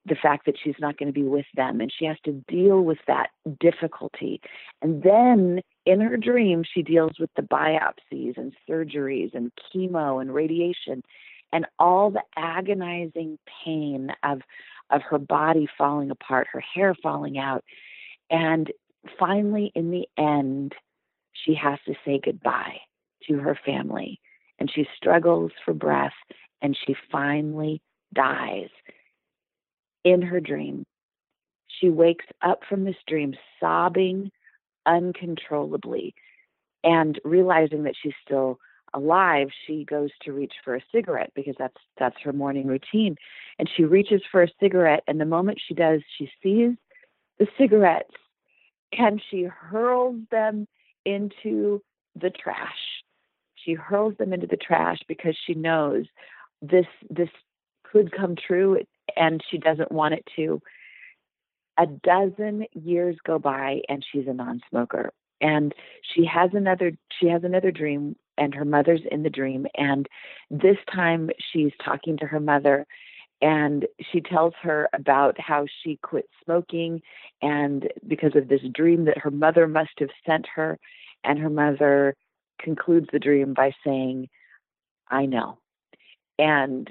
the 0.04 0.16
fact 0.16 0.46
that 0.46 0.56
she's 0.62 0.74
not 0.80 0.98
going 0.98 1.06
to 1.06 1.12
be 1.12 1.26
with 1.26 1.46
them 1.54 1.80
and 1.80 1.92
she 1.96 2.04
has 2.04 2.16
to 2.24 2.32
deal 2.48 2.80
with 2.80 2.98
that 3.06 3.30
difficulty 3.60 4.40
and 4.80 5.02
then 5.04 5.60
in 5.84 6.00
her 6.00 6.16
dream 6.16 6.62
she 6.64 6.82
deals 6.82 7.18
with 7.18 7.30
the 7.36 7.42
biopsies 7.42 8.36
and 8.36 8.52
surgeries 8.68 9.34
and 9.34 9.52
chemo 9.74 10.20
and 10.20 10.32
radiation 10.32 11.02
and 11.52 11.66
all 11.78 12.10
the 12.10 12.22
agonizing 12.36 13.38
pain 13.64 14.10
of 14.22 14.40
of 14.90 15.02
her 15.02 15.18
body 15.18 15.68
falling 15.78 16.10
apart 16.10 16.46
her 16.52 16.60
hair 16.60 16.94
falling 17.02 17.38
out 17.38 17.64
and 18.30 18.70
finally 19.18 19.72
in 19.74 19.90
the 19.90 20.08
end 20.16 20.74
she 21.32 21.54
has 21.54 21.78
to 21.86 21.94
say 22.04 22.20
goodbye 22.22 22.76
to 23.26 23.38
her 23.38 23.58
family 23.64 24.20
and 24.58 24.70
she 24.72 24.86
struggles 24.96 25.50
for 25.64 25.74
breath 25.74 26.12
and 26.60 26.78
she 26.86 26.94
finally 27.10 27.82
dies 28.14 28.68
in 30.04 30.22
her 30.22 30.40
dream. 30.40 30.84
She 31.66 31.88
wakes 31.88 32.26
up 32.42 32.60
from 32.68 32.84
this 32.84 32.96
dream 33.08 33.34
sobbing 33.58 34.30
uncontrollably. 34.86 36.14
And 36.84 37.20
realizing 37.24 37.84
that 37.84 37.94
she's 38.00 38.14
still 38.24 38.58
alive 38.94 39.48
she 39.66 39.84
goes 39.84 40.10
to 40.22 40.32
reach 40.32 40.52
for 40.62 40.74
a 40.76 40.82
cigarette 40.92 41.32
because 41.34 41.54
that's 41.58 41.76
that's 41.98 42.16
her 42.22 42.32
morning 42.32 42.66
routine. 42.66 43.16
And 43.58 43.70
she 43.74 43.84
reaches 43.84 44.22
for 44.30 44.42
a 44.42 44.48
cigarette 44.60 45.02
and 45.06 45.20
the 45.20 45.24
moment 45.24 45.60
she 45.66 45.74
does 45.74 46.02
she 46.18 46.30
sees 46.42 46.76
the 47.38 47.46
cigarettes. 47.58 48.14
And 48.98 49.22
she 49.30 49.44
hurls 49.44 50.16
them 50.30 50.66
into 51.06 51.82
the 52.14 52.30
trash. 52.30 53.02
She 53.54 53.72
hurls 53.74 54.14
them 54.18 54.32
into 54.32 54.46
the 54.46 54.56
trash 54.56 54.98
because 55.08 55.36
she 55.46 55.54
knows 55.54 56.04
this 56.60 56.86
this 57.08 57.30
could 57.90 58.12
come 58.12 58.34
true 58.36 58.80
and 59.16 59.42
she 59.50 59.58
doesn't 59.58 59.92
want 59.92 60.14
it 60.14 60.24
to. 60.36 60.60
A 61.78 61.86
dozen 61.86 62.66
years 62.72 63.16
go 63.24 63.38
by 63.38 63.80
and 63.88 64.04
she's 64.10 64.26
a 64.26 64.34
non-smoker. 64.34 65.12
And 65.40 65.74
she 66.14 66.24
has 66.26 66.50
another 66.52 66.92
she 67.18 67.28
has 67.28 67.42
another 67.44 67.70
dream 67.70 68.16
and 68.38 68.54
her 68.54 68.64
mother's 68.64 69.00
in 69.10 69.22
the 69.22 69.30
dream 69.30 69.66
and 69.76 70.08
this 70.50 70.76
time 70.92 71.30
she's 71.52 71.72
talking 71.84 72.16
to 72.18 72.26
her 72.26 72.40
mother 72.40 72.86
and 73.42 73.86
she 74.12 74.20
tells 74.20 74.54
her 74.62 74.88
about 74.94 75.38
how 75.38 75.66
she 75.82 75.98
quit 76.02 76.26
smoking 76.44 77.02
and 77.42 77.88
because 78.06 78.36
of 78.36 78.48
this 78.48 78.60
dream 78.72 79.04
that 79.06 79.18
her 79.18 79.30
mother 79.30 79.66
must 79.66 79.90
have 79.98 80.10
sent 80.24 80.46
her 80.54 80.78
and 81.24 81.38
her 81.38 81.50
mother 81.50 82.14
concludes 82.60 83.08
the 83.12 83.18
dream 83.18 83.52
by 83.52 83.72
saying 83.84 84.28
I 85.08 85.26
know. 85.26 85.58
And 86.38 86.88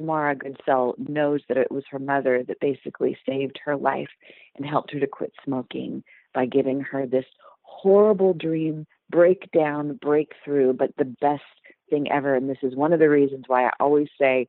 Tamara 0.00 0.34
Goodsell 0.34 0.94
knows 0.98 1.42
that 1.48 1.58
it 1.58 1.70
was 1.70 1.84
her 1.90 1.98
mother 1.98 2.42
that 2.48 2.58
basically 2.60 3.18
saved 3.28 3.60
her 3.64 3.76
life 3.76 4.08
and 4.56 4.64
helped 4.64 4.92
her 4.92 5.00
to 5.00 5.06
quit 5.06 5.32
smoking 5.44 6.02
by 6.32 6.46
giving 6.46 6.80
her 6.80 7.06
this 7.06 7.26
horrible 7.62 8.32
dream 8.32 8.86
breakdown, 9.10 9.98
breakthrough, 10.00 10.72
but 10.72 10.96
the 10.96 11.04
best 11.04 11.42
thing 11.90 12.10
ever. 12.10 12.34
And 12.34 12.48
this 12.48 12.58
is 12.62 12.74
one 12.74 12.94
of 12.94 12.98
the 12.98 13.10
reasons 13.10 13.44
why 13.46 13.66
I 13.66 13.72
always 13.78 14.08
say 14.18 14.48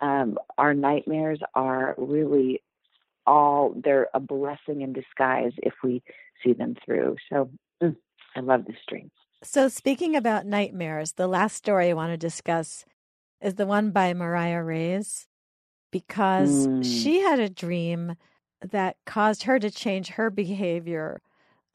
um, 0.00 0.38
our 0.58 0.74
nightmares 0.74 1.38
are 1.54 1.94
really 1.96 2.60
all, 3.26 3.74
they're 3.84 4.08
a 4.12 4.20
blessing 4.20 4.80
in 4.80 4.92
disguise 4.92 5.52
if 5.58 5.74
we 5.84 6.02
see 6.42 6.52
them 6.52 6.74
through. 6.84 7.16
So 7.30 7.50
mm, 7.80 7.94
I 8.34 8.40
love 8.40 8.64
this 8.64 8.76
dream. 8.88 9.10
So, 9.42 9.68
speaking 9.68 10.16
about 10.16 10.44
nightmares, 10.44 11.12
the 11.12 11.26
last 11.26 11.56
story 11.56 11.88
I 11.88 11.94
want 11.94 12.12
to 12.12 12.18
discuss 12.18 12.84
is 13.40 13.54
the 13.54 13.66
one 13.66 13.90
by 13.90 14.14
Mariah 14.14 14.62
Reyes 14.62 15.26
because 15.92 16.68
Mm. 16.68 16.84
she 16.84 17.20
had 17.20 17.40
a 17.40 17.50
dream 17.50 18.16
that 18.62 18.96
caused 19.06 19.44
her 19.44 19.58
to 19.58 19.70
change 19.70 20.08
her 20.10 20.30
behavior 20.30 21.20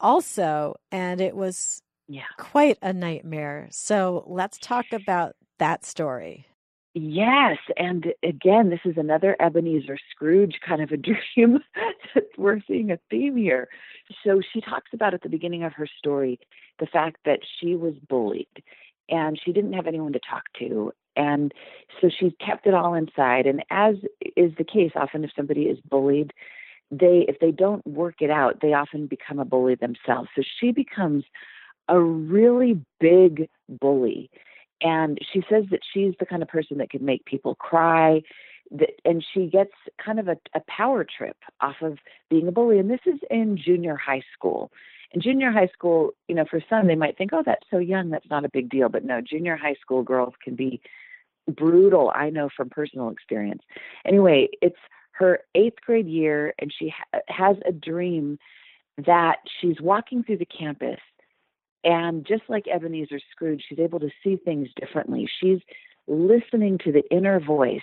also. 0.00 0.76
And 0.92 1.20
it 1.20 1.36
was 1.36 1.82
Yeah. 2.08 2.26
quite 2.38 2.78
a 2.82 2.92
nightmare. 2.92 3.68
So 3.70 4.24
let's 4.26 4.58
talk 4.58 4.92
about 4.92 5.36
that 5.58 5.84
story. 5.84 6.46
Yes, 6.94 7.58
and 7.76 8.06
again, 8.22 8.70
this 8.70 8.80
is 8.86 8.96
another 8.96 9.36
Ebenezer 9.40 9.98
Scrooge 10.10 10.58
kind 10.66 10.80
of 10.80 10.92
a 10.92 10.96
dream. 11.36 11.58
We're 12.38 12.60
seeing 12.66 12.90
a 12.90 12.98
theme 13.10 13.36
here. 13.36 13.68
So 14.24 14.40
she 14.52 14.60
talks 14.62 14.90
about 14.94 15.12
at 15.12 15.22
the 15.22 15.28
beginning 15.28 15.62
of 15.62 15.74
her 15.74 15.86
story 15.98 16.40
the 16.78 16.86
fact 16.86 17.18
that 17.26 17.40
she 17.60 17.74
was 17.76 17.94
bullied 18.08 18.48
and 19.10 19.38
she 19.42 19.52
didn't 19.52 19.74
have 19.74 19.86
anyone 19.86 20.12
to 20.14 20.20
talk 20.20 20.44
to. 20.58 20.92
And 21.16 21.52
so 22.00 22.08
she 22.08 22.30
kept 22.44 22.66
it 22.66 22.74
all 22.74 22.94
inside. 22.94 23.46
And 23.46 23.64
as 23.70 23.96
is 24.36 24.52
the 24.58 24.64
case, 24.64 24.92
often 24.94 25.24
if 25.24 25.30
somebody 25.34 25.62
is 25.62 25.78
bullied, 25.80 26.32
they 26.90 27.24
if 27.28 27.38
they 27.40 27.50
don't 27.50 27.86
work 27.86 28.16
it 28.20 28.30
out, 28.30 28.60
they 28.60 28.72
often 28.72 29.06
become 29.06 29.38
a 29.38 29.44
bully 29.44 29.74
themselves. 29.74 30.28
So 30.36 30.42
she 30.60 30.72
becomes 30.72 31.24
a 31.88 32.00
really 32.00 32.80
big 33.00 33.48
bully. 33.68 34.30
And 34.82 35.18
she 35.32 35.42
says 35.48 35.64
that 35.70 35.80
she's 35.92 36.14
the 36.20 36.26
kind 36.26 36.42
of 36.42 36.48
person 36.48 36.78
that 36.78 36.90
could 36.90 37.02
make 37.02 37.24
people 37.24 37.54
cry 37.54 38.22
that, 38.70 38.90
and 39.04 39.24
she 39.32 39.46
gets 39.46 39.72
kind 40.04 40.20
of 40.20 40.28
a, 40.28 40.36
a 40.54 40.60
power 40.68 41.04
trip 41.04 41.36
off 41.60 41.76
of 41.80 41.98
being 42.28 42.46
a 42.48 42.52
bully. 42.52 42.78
And 42.78 42.90
this 42.90 43.00
is 43.06 43.20
in 43.30 43.56
junior 43.56 43.96
high 43.96 44.22
school. 44.34 44.70
In 45.12 45.20
junior 45.22 45.50
high 45.50 45.68
school 45.68 46.10
you 46.28 46.34
know 46.34 46.44
for 46.48 46.60
some 46.68 46.88
they 46.88 46.96
might 46.96 47.16
think 47.16 47.30
oh 47.32 47.42
that's 47.44 47.66
so 47.70 47.78
young. 47.78 48.10
That's 48.10 48.30
not 48.30 48.44
a 48.44 48.50
big 48.50 48.68
deal. 48.68 48.88
But 48.88 49.04
no 49.04 49.20
junior 49.20 49.56
high 49.56 49.76
school 49.80 50.02
girls 50.02 50.34
can 50.42 50.54
be 50.56 50.80
brutal 51.48 52.10
i 52.14 52.30
know 52.30 52.48
from 52.56 52.68
personal 52.68 53.08
experience 53.08 53.62
anyway 54.04 54.48
it's 54.62 54.78
her 55.12 55.40
eighth 55.54 55.80
grade 55.84 56.06
year 56.06 56.52
and 56.58 56.72
she 56.76 56.90
ha- 56.90 57.20
has 57.28 57.56
a 57.66 57.72
dream 57.72 58.38
that 58.98 59.36
she's 59.60 59.80
walking 59.80 60.22
through 60.22 60.38
the 60.38 60.46
campus 60.46 60.98
and 61.86 62.26
just 62.26 62.42
like 62.48 62.66
Ebenezer 62.66 63.20
Scrooge, 63.30 63.62
she's 63.68 63.78
able 63.78 64.00
to 64.00 64.10
see 64.22 64.36
things 64.36 64.68
differently. 64.74 65.30
She's 65.40 65.60
listening 66.08 66.78
to 66.78 66.90
the 66.90 67.04
inner 67.12 67.38
voice 67.38 67.80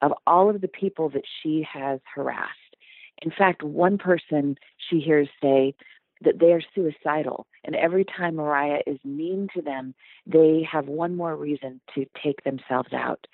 of 0.00 0.12
all 0.28 0.48
of 0.48 0.60
the 0.60 0.68
people 0.68 1.08
that 1.10 1.24
she 1.42 1.66
has 1.70 1.98
harassed. 2.14 2.50
In 3.20 3.32
fact, 3.36 3.64
one 3.64 3.98
person 3.98 4.56
she 4.88 5.00
hears 5.00 5.28
say 5.42 5.74
that 6.24 6.38
they 6.38 6.52
are 6.52 6.62
suicidal, 6.74 7.46
and 7.64 7.74
every 7.76 8.04
time 8.04 8.36
Mariah 8.36 8.80
is 8.86 8.98
mean 9.04 9.48
to 9.54 9.62
them, 9.62 9.94
they 10.26 10.66
have 10.70 10.88
one 10.88 11.16
more 11.16 11.36
reason 11.36 11.80
to 11.94 12.06
take 12.22 12.44
themselves 12.44 12.92
out. 12.92 13.26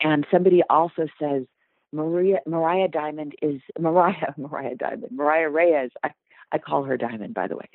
And 0.00 0.26
somebody 0.30 0.62
also 0.68 1.06
says, 1.20 1.44
Maria 1.92 2.38
Mariah 2.46 2.88
Diamond 2.88 3.34
is 3.42 3.60
Mariah 3.78 4.34
Mariah 4.36 4.76
Diamond 4.76 5.12
Mariah 5.12 5.48
Reyes. 5.48 5.90
I, 6.04 6.10
I 6.52 6.58
call 6.58 6.84
her 6.84 6.96
Diamond, 6.96 7.34
by 7.34 7.46
the 7.46 7.56
way. 7.56 7.68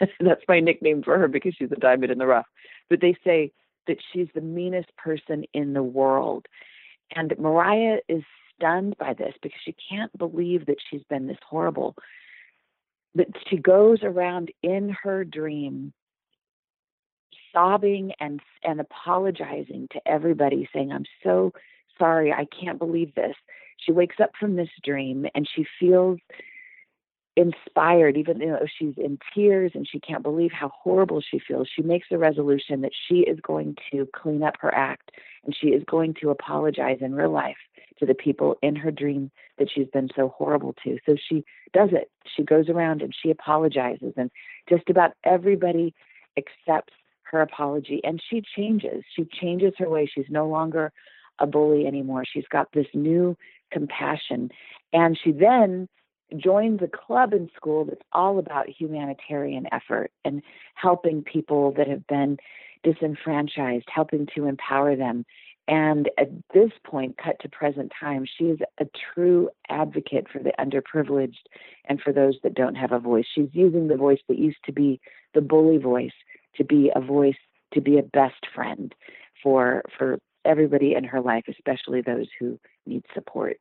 That's 0.20 0.42
my 0.48 0.60
nickname 0.60 1.02
for 1.02 1.18
her 1.18 1.28
because 1.28 1.54
she's 1.56 1.72
a 1.72 1.76
diamond 1.76 2.12
in 2.12 2.18
the 2.18 2.26
rough. 2.26 2.46
But 2.90 3.00
they 3.00 3.16
say 3.24 3.52
that 3.86 3.98
she's 4.12 4.28
the 4.34 4.40
meanest 4.40 4.94
person 4.96 5.44
in 5.54 5.72
the 5.72 5.82
world. 5.82 6.46
And 7.14 7.34
Mariah 7.38 7.98
is 8.08 8.22
stunned 8.54 8.96
by 8.98 9.14
this 9.14 9.34
because 9.42 9.60
she 9.64 9.74
can't 9.88 10.16
believe 10.16 10.66
that 10.66 10.76
she's 10.90 11.02
been 11.08 11.26
this 11.26 11.38
horrible. 11.48 11.96
But 13.14 13.28
she 13.48 13.56
goes 13.56 13.98
around 14.02 14.50
in 14.62 14.96
her 15.02 15.24
dream 15.24 15.92
sobbing 17.52 18.12
and 18.18 18.40
and 18.62 18.80
apologizing 18.80 19.88
to 19.92 20.00
everybody 20.06 20.68
saying 20.72 20.90
I'm 20.92 21.04
so 21.22 21.52
sorry 21.98 22.32
I 22.32 22.46
can't 22.46 22.78
believe 22.78 23.14
this. 23.14 23.36
She 23.78 23.92
wakes 23.92 24.16
up 24.20 24.30
from 24.38 24.56
this 24.56 24.70
dream 24.82 25.26
and 25.34 25.48
she 25.54 25.66
feels 25.78 26.18
inspired, 27.36 28.16
even 28.16 28.38
though 28.38 28.66
she's 28.78 28.94
in 28.96 29.18
tears 29.34 29.72
and 29.74 29.88
she 29.88 29.98
can't 29.98 30.22
believe 30.22 30.52
how 30.52 30.68
horrible 30.68 31.22
she 31.22 31.38
feels, 31.38 31.68
she 31.74 31.82
makes 31.82 32.08
a 32.10 32.18
resolution 32.18 32.82
that 32.82 32.92
she 33.08 33.20
is 33.20 33.38
going 33.40 33.74
to 33.90 34.06
clean 34.14 34.42
up 34.42 34.54
her 34.60 34.74
act 34.74 35.10
and 35.44 35.56
she 35.58 35.68
is 35.68 35.82
going 35.84 36.14
to 36.20 36.30
apologize 36.30 36.98
in 37.00 37.14
real 37.14 37.30
life 37.30 37.56
to 38.02 38.06
the 38.06 38.14
people 38.14 38.56
in 38.62 38.74
her 38.74 38.90
dream 38.90 39.30
that 39.58 39.68
she's 39.72 39.86
been 39.86 40.08
so 40.16 40.34
horrible 40.36 40.74
to. 40.82 40.98
So 41.06 41.14
she 41.16 41.44
does 41.72 41.90
it. 41.92 42.10
She 42.26 42.42
goes 42.42 42.68
around 42.68 43.00
and 43.00 43.14
she 43.14 43.30
apologizes, 43.30 44.14
and 44.16 44.28
just 44.68 44.90
about 44.90 45.12
everybody 45.24 45.94
accepts 46.36 46.94
her 47.22 47.40
apology 47.40 48.00
and 48.02 48.20
she 48.28 48.42
changes. 48.56 49.04
She 49.14 49.24
changes 49.24 49.72
her 49.78 49.88
way. 49.88 50.10
She's 50.12 50.26
no 50.28 50.48
longer 50.48 50.92
a 51.38 51.46
bully 51.46 51.86
anymore. 51.86 52.24
She's 52.30 52.48
got 52.50 52.72
this 52.72 52.88
new 52.92 53.36
compassion. 53.70 54.50
And 54.92 55.18
she 55.22 55.30
then 55.30 55.88
joins 56.36 56.80
a 56.82 56.88
club 56.88 57.32
in 57.32 57.48
school 57.54 57.84
that's 57.84 58.02
all 58.12 58.38
about 58.38 58.68
humanitarian 58.68 59.66
effort 59.72 60.10
and 60.24 60.42
helping 60.74 61.22
people 61.22 61.72
that 61.76 61.88
have 61.88 62.06
been 62.06 62.38
disenfranchised, 62.82 63.86
helping 63.88 64.26
to 64.34 64.46
empower 64.46 64.96
them. 64.96 65.24
And 65.68 66.10
at 66.18 66.28
this 66.52 66.72
point, 66.84 67.16
cut 67.22 67.36
to 67.40 67.48
present 67.48 67.92
time, 67.98 68.26
she 68.26 68.46
is 68.46 68.58
a 68.80 68.86
true 69.14 69.48
advocate 69.68 70.26
for 70.30 70.40
the 70.40 70.52
underprivileged 70.58 71.44
and 71.84 72.00
for 72.00 72.12
those 72.12 72.34
that 72.42 72.54
don't 72.54 72.74
have 72.74 72.92
a 72.92 72.98
voice. 72.98 73.26
She's 73.32 73.50
using 73.52 73.88
the 73.88 73.96
voice 73.96 74.18
that 74.28 74.38
used 74.38 74.58
to 74.66 74.72
be 74.72 75.00
the 75.34 75.40
bully 75.40 75.78
voice 75.78 76.12
to 76.56 76.64
be 76.64 76.90
a 76.94 77.00
voice, 77.00 77.36
to 77.74 77.80
be 77.80 77.98
a 77.98 78.02
best 78.02 78.46
friend 78.54 78.94
for 79.42 79.82
for 79.96 80.18
everybody 80.44 80.94
in 80.94 81.04
her 81.04 81.20
life, 81.20 81.44
especially 81.48 82.02
those 82.02 82.26
who 82.38 82.58
need 82.86 83.04
support. 83.14 83.58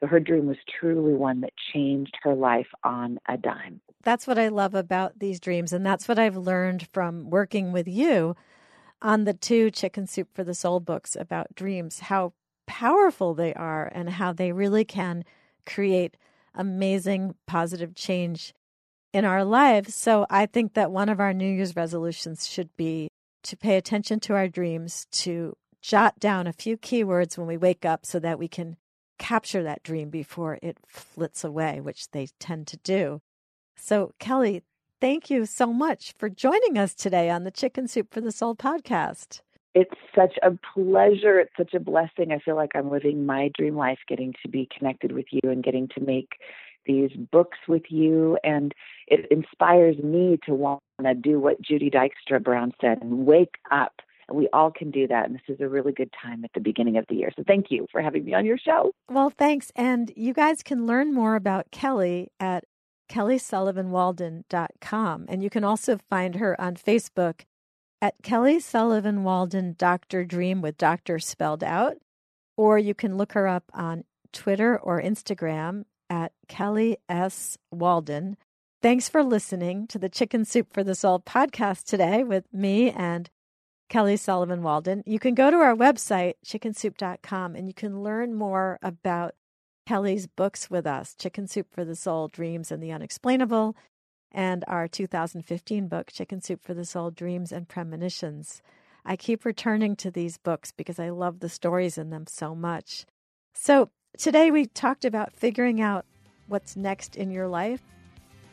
So 0.00 0.06
her 0.06 0.20
dream 0.20 0.46
was 0.46 0.56
truly 0.80 1.14
one 1.14 1.40
that 1.40 1.52
changed 1.72 2.16
her 2.22 2.34
life 2.34 2.68
on 2.84 3.18
a 3.28 3.36
dime. 3.36 3.80
That's 4.02 4.26
what 4.26 4.38
I 4.38 4.48
love 4.48 4.74
about 4.74 5.18
these 5.18 5.40
dreams. 5.40 5.72
And 5.72 5.84
that's 5.84 6.08
what 6.08 6.18
I've 6.18 6.36
learned 6.36 6.88
from 6.92 7.28
working 7.28 7.72
with 7.72 7.86
you 7.86 8.34
on 9.02 9.24
the 9.24 9.34
two 9.34 9.70
Chicken 9.70 10.06
Soup 10.06 10.28
for 10.34 10.44
the 10.44 10.54
Soul 10.54 10.80
books 10.80 11.16
about 11.16 11.54
dreams, 11.54 12.00
how 12.00 12.32
powerful 12.66 13.34
they 13.34 13.54
are 13.54 13.90
and 13.94 14.10
how 14.10 14.32
they 14.32 14.52
really 14.52 14.84
can 14.84 15.24
create 15.66 16.16
amazing 16.54 17.34
positive 17.46 17.94
change 17.94 18.54
in 19.12 19.24
our 19.24 19.44
lives. 19.44 19.94
So 19.94 20.26
I 20.30 20.46
think 20.46 20.74
that 20.74 20.90
one 20.90 21.08
of 21.08 21.20
our 21.20 21.32
New 21.32 21.52
Year's 21.52 21.76
resolutions 21.76 22.48
should 22.48 22.76
be 22.76 23.08
to 23.42 23.56
pay 23.56 23.76
attention 23.76 24.20
to 24.20 24.34
our 24.34 24.48
dreams, 24.48 25.06
to 25.12 25.56
jot 25.80 26.18
down 26.20 26.46
a 26.46 26.52
few 26.52 26.76
keywords 26.76 27.38
when 27.38 27.46
we 27.46 27.56
wake 27.56 27.84
up 27.84 28.04
so 28.04 28.18
that 28.18 28.38
we 28.38 28.48
can 28.48 28.76
capture 29.18 29.62
that 29.62 29.82
dream 29.82 30.10
before 30.10 30.58
it 30.62 30.78
flits 30.86 31.44
away, 31.44 31.80
which 31.80 32.10
they 32.10 32.28
tend 32.38 32.66
to 32.68 32.76
do. 32.78 33.20
So, 33.76 34.12
Kelly, 34.18 34.62
thank 35.00 35.30
you 35.30 35.46
so 35.46 35.72
much 35.72 36.14
for 36.18 36.28
joining 36.28 36.76
us 36.76 36.94
today 36.94 37.30
on 37.30 37.44
the 37.44 37.50
Chicken 37.50 37.88
Soup 37.88 38.12
for 38.12 38.20
the 38.20 38.32
Soul 38.32 38.54
podcast. 38.54 39.40
It's 39.74 39.94
such 40.14 40.34
a 40.42 40.50
pleasure. 40.74 41.38
It's 41.38 41.52
such 41.56 41.74
a 41.74 41.80
blessing. 41.80 42.32
I 42.32 42.38
feel 42.38 42.56
like 42.56 42.72
I'm 42.74 42.90
living 42.90 43.24
my 43.24 43.50
dream 43.56 43.76
life, 43.76 43.98
getting 44.08 44.34
to 44.42 44.48
be 44.48 44.68
connected 44.76 45.12
with 45.12 45.26
you 45.30 45.40
and 45.44 45.62
getting 45.62 45.88
to 45.94 46.00
make 46.00 46.32
these 46.86 47.10
books 47.12 47.58
with 47.68 47.84
you. 47.88 48.36
And 48.42 48.74
it 49.06 49.26
inspires 49.30 49.96
me 49.98 50.38
to 50.46 50.54
want 50.54 50.80
to 51.02 51.14
do 51.14 51.38
what 51.38 51.60
Judy 51.60 51.90
Dykstra 51.90 52.42
Brown 52.42 52.72
said 52.80 52.98
and 53.00 53.26
wake 53.26 53.54
up 53.70 54.02
And 54.30 54.38
we 54.38 54.48
all 54.52 54.70
can 54.70 54.90
do 54.90 55.06
that. 55.08 55.26
And 55.26 55.34
this 55.34 55.42
is 55.48 55.60
a 55.60 55.68
really 55.68 55.92
good 55.92 56.10
time 56.22 56.44
at 56.44 56.52
the 56.54 56.60
beginning 56.60 56.96
of 56.96 57.04
the 57.08 57.16
year. 57.16 57.30
So 57.36 57.42
thank 57.46 57.66
you 57.70 57.86
for 57.92 58.00
having 58.00 58.24
me 58.24 58.32
on 58.32 58.46
your 58.46 58.58
show. 58.58 58.92
Well, 59.08 59.30
thanks. 59.30 59.70
And 59.76 60.12
you 60.16 60.32
guys 60.32 60.62
can 60.62 60.86
learn 60.86 61.12
more 61.12 61.34
about 61.34 61.70
Kelly 61.70 62.30
at 62.38 62.64
kellysullivanwalden.com. 63.10 65.26
And 65.28 65.42
you 65.42 65.50
can 65.50 65.64
also 65.64 65.98
find 66.08 66.36
her 66.36 66.58
on 66.60 66.76
Facebook 66.76 67.40
at 68.00 68.14
Kelly 68.22 68.60
Sullivan 68.60 69.24
Walden 69.24 69.74
Dr. 69.76 70.24
Dream 70.24 70.62
with 70.62 70.78
doctor 70.78 71.18
spelled 71.18 71.64
out. 71.64 71.96
Or 72.56 72.78
you 72.78 72.94
can 72.94 73.16
look 73.16 73.32
her 73.32 73.48
up 73.48 73.64
on 73.74 74.04
Twitter 74.32 74.78
or 74.78 75.02
Instagram 75.02 75.84
at 76.08 76.32
Kelly 76.48 76.98
S. 77.08 77.58
Walden. 77.70 78.36
Thanks 78.82 79.08
for 79.08 79.22
listening 79.22 79.86
to 79.88 79.98
the 79.98 80.08
Chicken 80.08 80.44
Soup 80.44 80.72
for 80.72 80.82
the 80.82 80.94
Soul 80.94 81.20
podcast 81.20 81.84
today 81.84 82.24
with 82.24 82.46
me 82.52 82.90
and 82.90 83.28
Kelly 83.90 84.16
Sullivan 84.16 84.62
Walden. 84.62 85.02
You 85.04 85.18
can 85.18 85.34
go 85.34 85.50
to 85.50 85.58
our 85.58 85.74
website, 85.74 86.34
chickensoup.com, 86.46 87.56
and 87.56 87.66
you 87.66 87.74
can 87.74 88.02
learn 88.02 88.34
more 88.34 88.78
about 88.82 89.34
Kelly's 89.90 90.28
books 90.28 90.70
with 90.70 90.86
us 90.86 91.16
Chicken 91.16 91.48
Soup 91.48 91.66
for 91.68 91.84
the 91.84 91.96
Soul, 91.96 92.28
Dreams 92.28 92.70
and 92.70 92.80
the 92.80 92.92
Unexplainable, 92.92 93.74
and 94.30 94.62
our 94.68 94.86
2015 94.86 95.88
book, 95.88 96.12
Chicken 96.12 96.40
Soup 96.40 96.62
for 96.62 96.74
the 96.74 96.84
Soul, 96.84 97.10
Dreams 97.10 97.50
and 97.50 97.68
Premonitions. 97.68 98.62
I 99.04 99.16
keep 99.16 99.44
returning 99.44 99.96
to 99.96 100.12
these 100.12 100.38
books 100.38 100.70
because 100.70 101.00
I 101.00 101.08
love 101.08 101.40
the 101.40 101.48
stories 101.48 101.98
in 101.98 102.10
them 102.10 102.28
so 102.28 102.54
much. 102.54 103.04
So, 103.52 103.90
today 104.16 104.52
we 104.52 104.66
talked 104.66 105.04
about 105.04 105.32
figuring 105.32 105.80
out 105.80 106.06
what's 106.46 106.76
next 106.76 107.16
in 107.16 107.32
your 107.32 107.48
life 107.48 107.82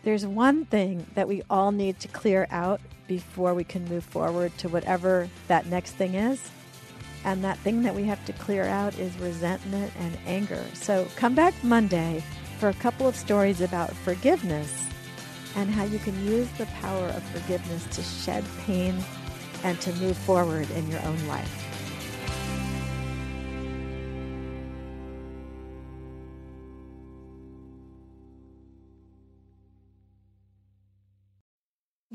there's 0.08 0.26
one 0.26 0.64
thing 0.64 1.06
that 1.16 1.28
we 1.28 1.44
all 1.50 1.74
need 1.74 2.00
to 2.00 2.08
clear 2.08 2.48
out 2.50 2.80
before 3.08 3.54
we 3.54 3.66
can 3.66 3.84
move 3.90 4.06
forward 4.06 4.58
to 4.58 4.70
whatever 4.70 5.30
that 5.50 5.66
next 5.66 5.92
thing 5.92 6.14
is. 6.14 6.50
And 7.26 7.44
that 7.44 7.58
thing 7.60 7.82
that 7.84 7.96
we 7.96 8.04
have 8.04 8.24
to 8.26 8.34
clear 8.34 8.64
out 8.64 8.98
is 8.98 9.18
resentment 9.20 9.92
and 10.00 10.18
anger. 10.26 10.64
So 10.74 11.08
come 11.16 11.36
back 11.36 11.54
Monday 11.64 12.24
for 12.60 12.70
a 12.70 12.74
couple 12.74 13.08
of 13.08 13.16
stories 13.16 13.62
about 13.62 13.92
forgiveness 13.92 14.86
and 15.56 15.70
how 15.70 15.84
you 15.84 16.00
can 16.00 16.26
use 16.26 16.50
the 16.58 16.66
power 16.68 17.08
of 17.08 17.24
forgiveness 17.24 17.86
to 17.96 18.02
shed 18.02 18.46
pain 18.66 18.96
and 19.64 19.80
to 19.82 19.92
move 19.94 20.18
forward 20.18 20.70
in 20.72 20.90
your 20.90 21.02
own 21.02 21.28
life. 21.28 21.67